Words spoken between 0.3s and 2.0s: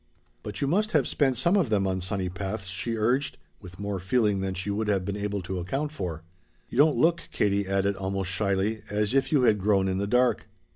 "But you must have spent some of them